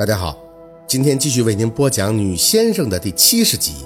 [0.00, 0.34] 大家好，
[0.86, 3.84] 今天继续为您播讲《女先生》的第七十集。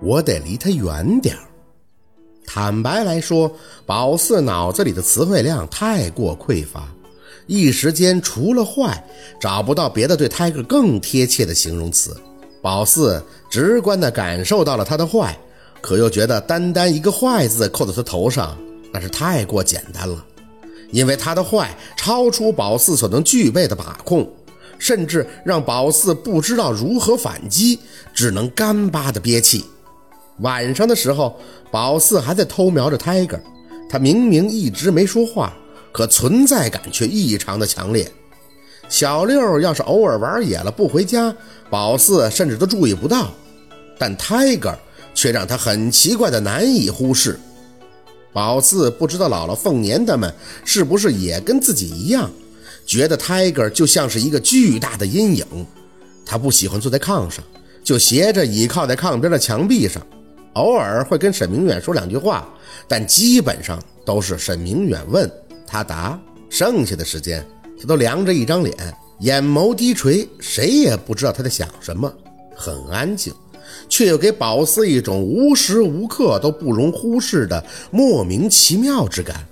[0.00, 1.42] 我得离他远点儿。
[2.46, 3.52] 坦白来说，
[3.84, 6.88] 宝四脑子里的词汇量太过匮乏，
[7.46, 9.04] 一时间除了坏，
[9.38, 12.16] 找不到别的对泰戈更贴切的形容词。
[12.62, 15.38] 宝四直观地感受到了他的坏，
[15.82, 18.56] 可又觉得单单一个坏字扣在他头上，
[18.90, 20.24] 那是太过简单了。
[20.92, 24.26] 因为他的坏超出宝四所能具备的把控，
[24.78, 27.78] 甚至让宝四不知道如何反击，
[28.14, 29.64] 只能干巴的憋气。
[30.40, 31.38] 晚上的时候，
[31.70, 33.40] 宝四还在偷瞄着 Tiger，
[33.88, 35.56] 他明明一直没说话，
[35.92, 38.10] 可存在感却异常的强烈。
[38.88, 41.34] 小六要是偶尔玩野了不回家，
[41.70, 43.32] 宝四甚至都注意不到，
[43.98, 44.76] 但 Tiger
[45.14, 47.40] 却让他很奇怪的难以忽视。
[48.32, 50.32] 宝四不知道姥姥凤年他们
[50.64, 52.30] 是不是也跟自己一样，
[52.86, 55.44] 觉得 Tiger 就像是一个巨大的阴影。
[56.24, 57.44] 他不喜欢坐在炕上，
[57.84, 60.00] 就斜着倚靠在炕边的墙壁上，
[60.54, 62.48] 偶尔会跟沈明远说两句话，
[62.88, 65.30] 但基本上都是沈明远问
[65.66, 67.46] 他答，剩下的时间
[67.80, 68.74] 他都凉着一张脸，
[69.20, 72.12] 眼眸低垂，谁也不知道他在想什么，
[72.54, 73.32] 很安静。
[73.88, 79.44] 却又给宝四一种无时无刻都不容忽视的莫名其妙之感。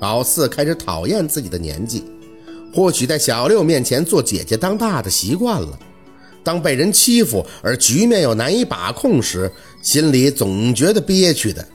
[0.00, 2.04] 宝四开始讨厌自己的年纪，
[2.72, 5.78] 或许在小六面前做姐姐当大的习惯了，
[6.42, 9.50] 当被人欺负而局面又难以把控时，
[9.82, 11.66] 心里总觉得憋屈的。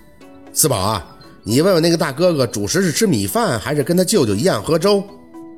[0.53, 5.03] 四宝啊，你问问那个大哥哥，主食是吃米饭还是跟他舅舅一样喝粥？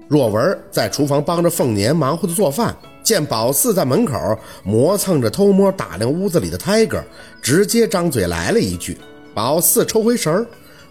[0.08, 2.76] 若文在厨房帮着凤年忙活的做饭。
[3.02, 7.02] 见宝四在门口磨蹭着偷摸打量屋子里的 Tiger，
[7.42, 8.98] 直接张嘴来了一句。
[9.34, 10.46] 宝四抽回神儿，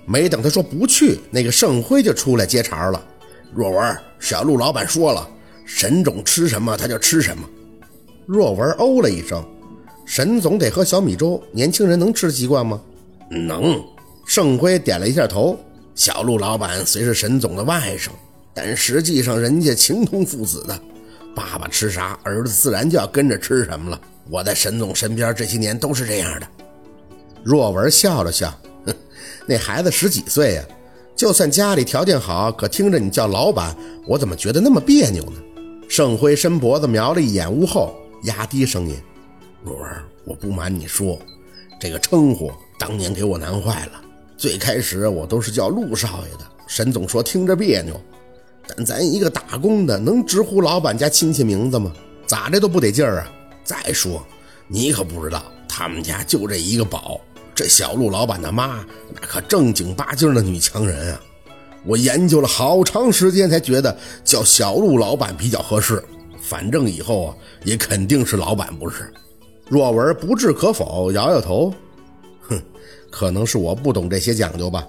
[0.07, 3.01] 没等他说不去，那个盛辉就出来接茬了。
[3.55, 5.29] 若文，小陆老板说了，
[5.65, 7.49] 沈总吃什么他就吃什么。
[8.27, 9.45] 若文哦了一声，
[10.05, 12.81] 沈总得喝小米粥，年轻人能吃习惯吗？
[13.31, 13.83] 能。
[14.27, 15.59] 盛辉点了一下头。
[15.95, 18.11] 小陆老板虽是沈总的外甥，
[18.55, 20.79] 但实际上人家情同父子的。
[21.35, 24.01] 爸爸吃啥，儿子自然就要跟着吃什么了。
[24.31, 26.47] 我在沈总身边这些年都是这样的。
[27.43, 28.53] 若文笑了笑，
[28.85, 28.95] 哼，
[29.47, 30.65] 那孩子十几岁呀，
[31.19, 35.33] 就算家里条件好，可听着你叫老板，我怎么觉得那么别扭呢？
[35.89, 37.93] 盛辉伸脖子瞄了一眼屋后，
[38.23, 38.95] 压低声音
[39.65, 39.91] ：“若文，
[40.25, 41.19] 我不瞒你说，
[41.81, 44.01] 这个称呼当年给我难坏了。
[44.37, 48.01] 最开始我都是叫陆少爷的，沈总说听着别扭。”
[48.69, 51.93] 但咱一个打工的能直呼老板家亲戚名字吗？
[52.29, 53.33] 咋的都不得劲儿啊！
[53.65, 54.25] 再说，
[54.69, 57.21] 你可不知道，他们家就这一个宝，
[57.59, 61.21] 这小陆老板的妈那可正经八经的女强人啊！
[61.85, 66.01] 我研究了好长时间，才觉得叫小陆老板比较合适。
[66.41, 69.13] 反正以后啊，也肯定是老板，不是？
[69.69, 71.75] 若文不置可否，摇摇头，
[72.43, 72.63] 哼，
[73.11, 74.87] 可能是我不懂这些讲究吧。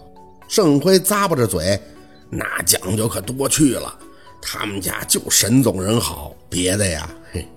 [0.48, 1.82] 盛辉咂巴着嘴。
[2.30, 3.98] 那讲究可多去了，
[4.40, 7.48] 他们家就沈总人好，别的呀，嘿。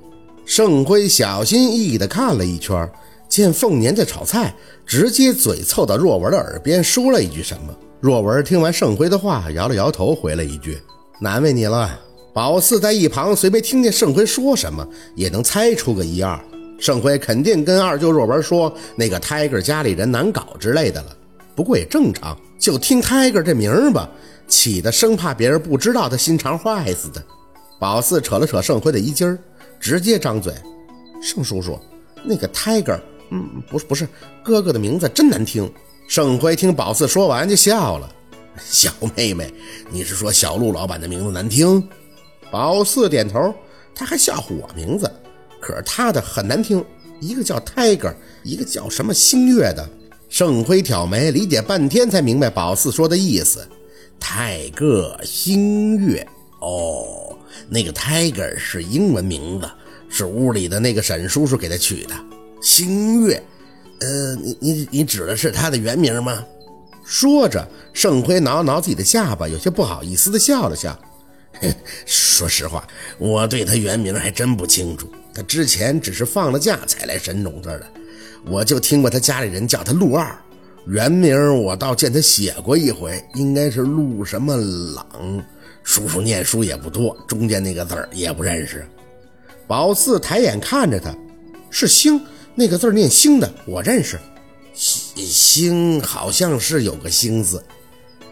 [0.46, 2.90] 盛辉小心翼翼地看了一圈，
[3.32, 4.54] 见凤年在炒菜，
[4.84, 7.74] 直接嘴凑到若文的耳边说了一句什么。
[7.98, 10.78] 若文听完盛辉的话，摇了摇头，回了一句
[11.18, 11.98] ：“难为你了。”
[12.34, 16.38] 宝四在一旁虽没听见盛辉说什么，也能猜出个一二。
[16.78, 21.16] 盛辉肯定跟二舅若文说那个 Tiger 家里人难搞之类的了，
[21.56, 24.06] 不过也正常，就听 Tiger 这名儿吧。
[24.46, 27.22] 起的生怕别人不知道他心肠坏似的，
[27.78, 29.38] 宝四扯了扯盛辉的衣襟儿，
[29.80, 30.52] 直接张嘴
[31.22, 31.78] ：“盛叔叔，
[32.22, 33.00] 那个 Tiger，
[33.32, 34.06] 嗯，不是不是，
[34.44, 35.68] 哥哥的名字真难听。”
[36.06, 38.14] 盛辉听宝四说完就笑了
[38.62, 39.50] ：“小妹妹，
[39.90, 41.82] 你是说小陆老板的名字难听？”
[42.52, 43.54] 宝四点头
[43.94, 45.10] ：“他还笑话我名字，
[45.58, 46.84] 可是他的很难听，
[47.18, 49.88] 一个叫 Tiger，一个叫什么星月的。”
[50.28, 53.66] 盛辉挑眉，理解半天才明白宝四说的意思。
[54.18, 56.26] 泰戈星月
[56.60, 57.36] 哦，
[57.68, 59.70] 那个 Tiger 是英文名字，
[60.08, 62.14] 是屋里的那个沈叔叔给他取的。
[62.62, 63.42] 星月，
[64.00, 66.42] 呃，你你你指的是他的原名吗？
[67.04, 70.96] 说着，盛辉挠挠自己的下巴，有些不好意思的笑了笑。
[72.06, 72.86] 说实话，
[73.18, 75.10] 我对他原名还真不清楚。
[75.34, 77.86] 他之前只是放了假才来沈总这儿的，
[78.46, 80.32] 我就听过他家里人叫他陆二。
[80.86, 85.44] 原名我倒见他写过一回，应该是陆什么朗。
[85.82, 88.86] 叔叔念书也不多，中间那个字儿也不认识。
[89.66, 91.12] 宝四抬眼看着他，
[91.70, 92.20] 是星，
[92.54, 94.18] 那个字念星的，我认识。
[94.74, 97.62] 星星好像是有个星字。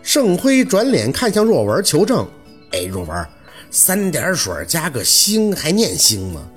[0.03, 2.27] 盛辉转脸看向若文求证
[2.73, 3.27] ：“哎，若文，
[3.71, 6.49] 三点水加个星还念星吗？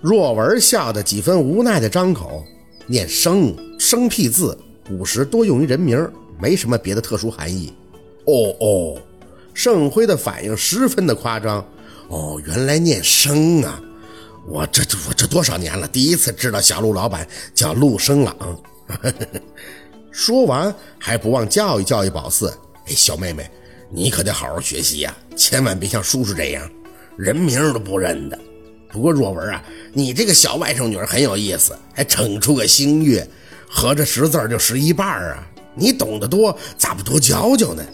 [0.00, 2.44] 若文笑得几分无奈的张口，
[2.86, 4.56] 念生生僻字，
[4.86, 6.08] 古时多用于人名，
[6.40, 7.72] 没什么别的特殊含义。
[8.24, 8.98] 哦哦，
[9.54, 11.64] 盛辉的反应十分的夸张。
[12.08, 13.80] 哦，原来念生啊！
[14.48, 18.34] 我这这我这多少年了，第一次知道小陆老板叫陆生朗。
[20.12, 22.48] 说完还不忘教育教育宝四
[22.86, 23.50] ：“哎，小妹妹，
[23.90, 26.70] 你可得好好学习呀，千万别像叔叔这样，
[27.16, 28.38] 人名都不认得。
[28.92, 29.62] 不过若文啊，
[29.92, 33.28] 你这个小外甥女儿很有意思，还整出个星月，
[33.68, 35.46] 合着识字就识一半啊！
[35.74, 37.84] 你懂得多，咋不多教教呢？”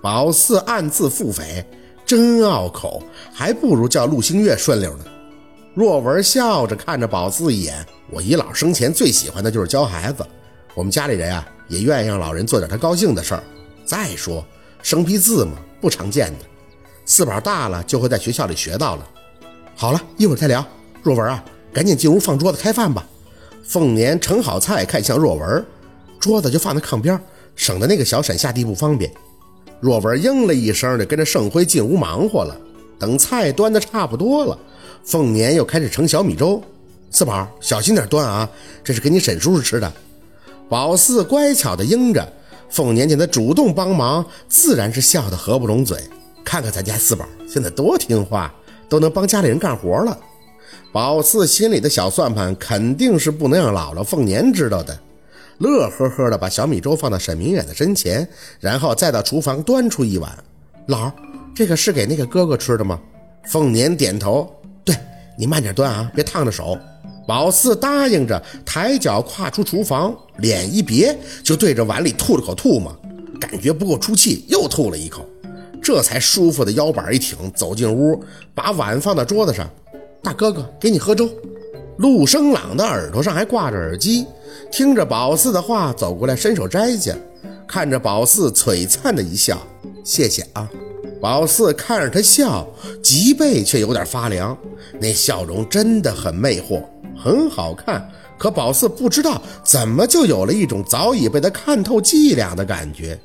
[0.00, 1.64] 宝四暗自腹诽
[2.06, 3.02] ：“真拗口，
[3.34, 5.04] 还不如叫陆星月顺溜呢。”
[5.74, 10.24] 若文笑着看着宝四一眼：“我姨姥生前最喜欢的就是教孩子，
[10.72, 13.42] 我们家里人啊也愿意让老人做点他高兴的事儿。
[13.84, 14.44] 再说
[14.82, 16.44] 生僻字嘛，不常见的，
[17.04, 19.08] 四宝大了就会在学校里学到了。
[19.74, 20.64] 好了一会儿再聊。
[21.02, 23.04] 若文啊，赶紧进屋放桌子开饭吧。”
[23.66, 25.66] 凤年盛好菜，看向若文
[26.20, 27.20] ：“桌子就放在炕边，
[27.56, 29.12] 省得那个小沈下地不方便。”
[29.80, 32.56] 若文应了一声，就跟着盛辉进屋忙活了。
[32.96, 34.56] 等菜端的差不多了。
[35.04, 36.62] 凤年又开始盛小米粥，
[37.10, 38.48] 四宝小心点端啊，
[38.82, 39.92] 这是给你沈叔叔吃的。
[40.66, 42.26] 宝四乖巧的应着，
[42.70, 46.02] 凤年见他主动帮忙，自然是笑得合不拢嘴。
[46.42, 48.52] 看看咱家四宝现在多听话，
[48.88, 50.18] 都能帮家里人干活了。
[50.90, 54.98] 宝四心里的小算盘肯定是不能让姥姥凤年知道的，
[55.58, 58.26] 乐呵呵的把小米粥放到沈明远的身前，
[58.58, 60.32] 然后再到厨房端出一碗。
[60.88, 61.12] 姥，
[61.54, 62.98] 这个是给那个哥哥吃的吗？
[63.44, 64.50] 凤年点头。
[65.36, 66.78] 你慢点端啊，别烫着手。
[67.26, 72.94] 宝四答应着，抬脚跨出厨房，脸一别，就对着碗里吐了口唾沫，
[73.40, 75.24] 感觉不够出气，又吐了一口，
[75.82, 78.22] 这才舒服的腰板一挺，走进屋，
[78.54, 79.66] 把碗放到桌子上。
[80.22, 81.30] 大哥哥，给你喝粥。
[81.96, 84.26] 陆生朗的耳朵上还挂着耳机，
[84.70, 87.16] 听着宝四的话，走过来伸手摘下，
[87.66, 89.58] 看着宝四璀璨的一笑，
[90.04, 90.68] 谢谢啊。
[91.20, 92.66] 宝四看着他笑，
[93.02, 94.56] 脊背却有点发凉。
[95.00, 96.84] 那笑容真的很魅惑，
[97.16, 98.10] 很好看。
[98.36, 103.18] 可宝四不知道怎么就有了一种早已被他看透伎俩的感觉。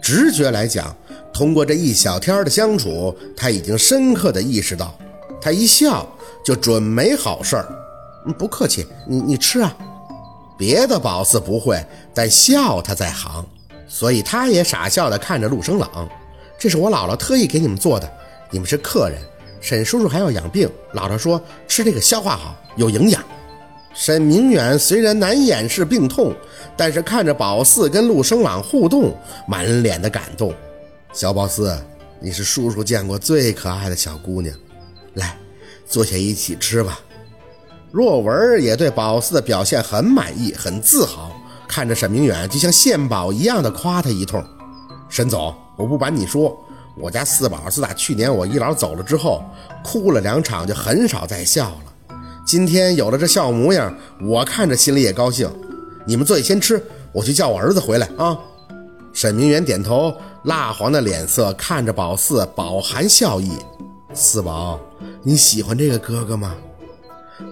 [0.00, 0.96] 直觉来讲，
[1.30, 4.96] 通过这一小天的相处，他已经深刻的意识到，
[5.42, 6.08] 他一笑
[6.42, 7.68] 就准没好事儿。
[8.38, 9.76] 不客气，你你吃啊。
[10.56, 11.84] 别的宝四不会，
[12.14, 13.44] 但笑他在行，
[13.90, 16.08] 所以他也傻笑的看着陆生朗。
[16.56, 18.08] 这是我姥姥特意给你们做的，
[18.50, 19.20] 你们是客人，
[19.60, 23.20] 沈叔叔还要养病，姥姥说吃这个消化好，有营养。
[23.92, 26.32] 沈明远虽然难掩饰病痛，
[26.76, 29.12] 但是看着宝四跟陆生朗互动，
[29.48, 30.54] 满脸的感动。
[31.12, 31.76] 小宝四，
[32.20, 34.54] 你是叔叔见过最可爱的小姑娘，
[35.14, 35.36] 来，
[35.88, 37.00] 坐下一起吃吧。
[37.90, 41.29] 若文也对宝四的表现很满意，很自豪，
[41.70, 44.44] 看着沈明远就像献宝一样的夸他一通。
[45.08, 45.54] 沈总。
[45.76, 46.54] 我不瞒你说，
[46.94, 49.42] 我家四宝自打去年我姨姥走了之后，
[49.82, 52.16] 哭了两场就很少再笑了。
[52.44, 55.48] 今天有了这笑模样，我看着心里也高兴。
[56.04, 58.36] 你们坐下先吃，我去叫我儿子回来啊。
[59.14, 60.12] 沈明远点头，
[60.42, 63.52] 蜡黄的脸色看着宝四，饱含笑意。
[64.12, 64.78] 四宝，
[65.22, 66.54] 你喜欢这个哥哥吗？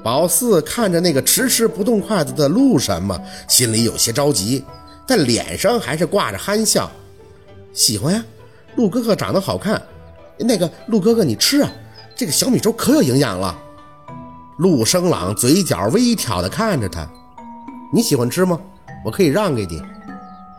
[0.02, 4.64] 宝四看着那个迟迟不动筷子的陆什么，心里有些着急，
[5.07, 6.90] 但脸上还是挂着憨笑。
[7.73, 8.25] 喜欢呀，
[8.76, 9.80] 陆哥哥长得好看。
[10.38, 11.71] 那个陆哥哥，你吃啊，
[12.16, 13.57] 这个小米粥可有营养了。
[14.59, 17.09] 陆生朗嘴角微挑的看着他，
[17.92, 18.59] 你喜欢吃吗？
[19.04, 19.80] 我可以让给你。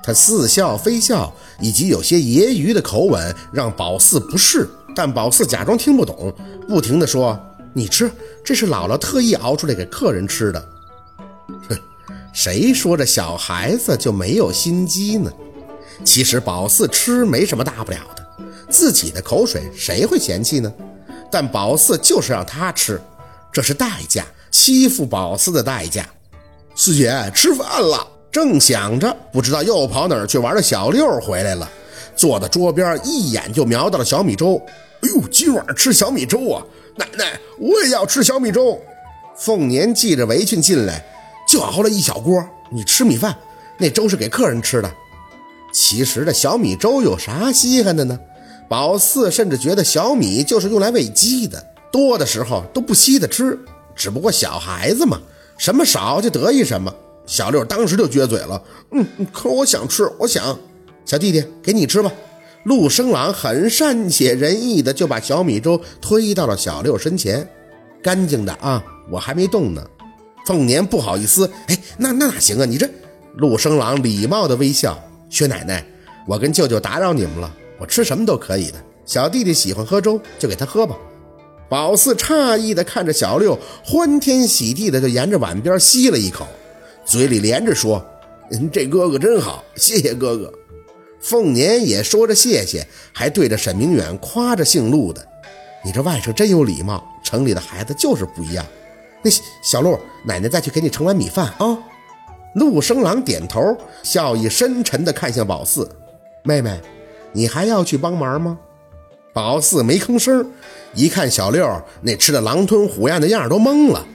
[0.02, 4.70] 他似笑非笑，以及有些揶揄的口吻，让宝四不适。
[4.96, 6.34] 但宝四假装听不懂，
[6.68, 7.38] 不停的说
[7.74, 8.12] ：“你吃，
[8.44, 10.70] 这是姥姥特意熬出来给客人吃的。”
[11.70, 11.78] 哼，
[12.34, 15.32] 谁说这小孩子就没有心机呢？
[16.04, 18.26] 其实宝四吃没什么大不了的，
[18.70, 20.72] 自己的口水谁会嫌弃呢？
[21.32, 23.00] 但宝四就是让他吃，
[23.52, 26.08] 这是代价，欺负宝四的代价。
[26.76, 31.70] 四姐吃饭了，正想着，不知道又跑哪儿去玩的小六回来了，
[32.16, 34.62] 坐在桌边，一眼就瞄到了小米粥。
[35.02, 36.66] 哎呦，今晚吃小米粥啊！
[37.00, 38.78] 奶奶，我也要吃小米粥。
[39.38, 41.06] 凤年系着围裙进来，
[41.48, 43.34] 就熬了一小锅，你吃米饭，
[43.78, 44.92] 那粥是给客人吃的。
[45.72, 48.20] 其实这小米粥有啥稀罕的呢？
[48.68, 53.58] 宝四甚至觉得小米就是用来喂鸡的，多的时候都不稀得吃。
[53.96, 55.22] 只不过小孩子嘛，
[55.58, 56.94] 什么少就得意什么。
[57.26, 60.60] 小六当时就撅嘴了，嗯，可我想吃，我想。
[61.06, 62.12] 小弟弟，给你吃吧。
[62.64, 67.48] 陆生朗很善解人意的就把小米粥推到了小六身前，
[68.04, 69.84] 干净的啊，我还没动呢。
[70.46, 72.66] 凤年不好意思，哎，那那哪行啊？
[72.66, 72.90] 你这
[73.36, 75.86] 陆生朗礼貌的微笑，薛奶奶，
[76.28, 78.84] 我跟舅舅打扰你们了，我吃什么都可以的。
[79.06, 80.98] 小弟弟喜欢喝粥，就给他喝吧。
[81.70, 86.48] 宝四诧异的看着小六，欢天喜地的就沿着碗边吸了一口，
[87.06, 88.04] 嘴里连着说
[88.74, 90.52] ：“这哥哥真好，谢谢哥哥。”
[91.22, 95.26] 凤年也说着谢谢，还对着沈明远夸着姓陆的
[95.84, 98.66] ：“你这外甥真有礼貌，城里的孩子就是不一样。”
[99.22, 99.30] 那
[99.62, 101.78] 小陆，奶奶再去给你盛碗米饭啊。
[102.56, 105.90] 陆生郎点头，笑意深沉地看向宝四
[106.44, 106.80] 妹妹
[107.34, 108.58] ：“你还要去帮忙吗？”
[109.34, 110.50] 宝四没吭声，
[110.96, 111.70] 一看小六
[112.02, 114.06] 那吃的狼吞虎咽的样都懵了。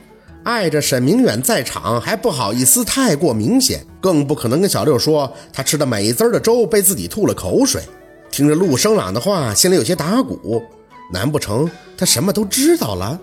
[0.44, 7.82] 碍着沈明远在场，还不好意思太过明显，更不可能跟小六说他吃的美滋的粥被自己吐了口水。
[8.30, 10.62] 听着陆生朗的话，心里有些打鼓，
[11.12, 13.18] 难不成他什么都知道了？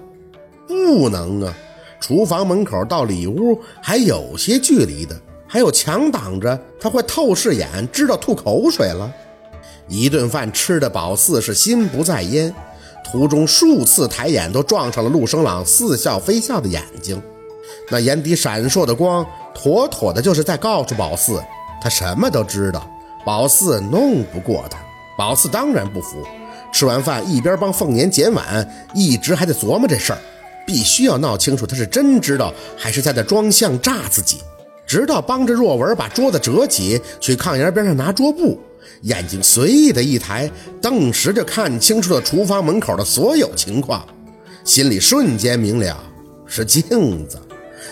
[0.67, 1.53] 不能啊！
[1.99, 5.15] 厨房门口到里屋还有些距离的，
[5.47, 9.11] 还有墙挡着，他会透视眼知道吐口水了。
[9.87, 12.51] 一顿饭吃的饱四是心不在焉，
[13.03, 17.21] 途中数次抬眼都撞上了陆生朗似笑非笑的眼睛，
[17.89, 21.41] 那眼底闪烁的光，妥妥的就是在告诉宝四，
[21.81, 22.89] 他什么都知道，
[23.25, 24.77] 宝四弄不过他。
[25.17, 26.25] 宝四当然不服，
[26.71, 30.19] 吃完饭一边帮凤年捡碗，一直还在琢磨这事儿。
[30.65, 34.37] 必须要闹清楚，他是真知道还是在那装相诈自己。
[34.87, 38.59] 直到帮着若文把桌子折起，去炕沿边上拿桌布，
[39.01, 40.49] 眼睛随意的一抬，
[40.81, 44.05] 顿时就看清楚了厨房门口的所有情况，
[44.63, 45.97] 心里瞬间明了，
[46.45, 47.39] 是镜子，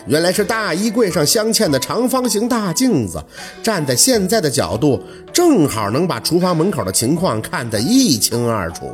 [0.05, 3.23] 原来是大衣柜上镶嵌的长方形大镜子。
[3.63, 5.01] 站在现在的角度，
[5.33, 8.91] 正好能把厨房门口的情况看得一清二楚。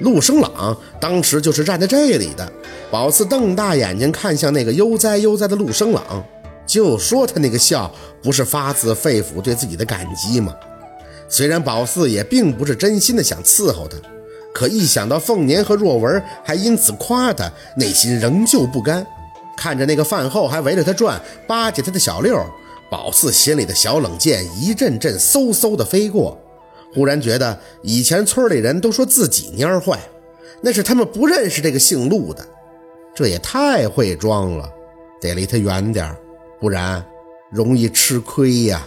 [0.00, 2.52] 陆生朗当时就是站在这里的。
[2.90, 6.02] 宝四瞪大眼睛看向那个悠哉悠哉的陆生朗，
[6.66, 7.92] 就说他那个笑
[8.22, 10.54] 不是发自肺腑对自己的感激吗？
[11.28, 13.96] 虽然宝四也并不是真心的想伺候他，
[14.52, 19.04] 可一想到凤年和若文还因此夸他，内心仍旧不甘。
[19.56, 22.36] 看着那个饭后还围着他转、巴结他的小六，
[22.90, 26.38] 宝四心里的小冷箭一阵阵嗖嗖的飞过。
[26.92, 29.98] 忽然觉得以前村里人都说自己蔫坏，
[30.60, 32.46] 那是他们不认识这个姓陆的，
[33.14, 34.68] 这也太会装了，
[35.20, 36.16] 得离他远点
[36.60, 37.04] 不然
[37.50, 38.86] 容易吃亏呀。